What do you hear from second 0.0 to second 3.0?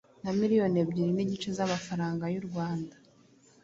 na miliyoni ebyiri n’igice z’amafaranga y’u Rwanda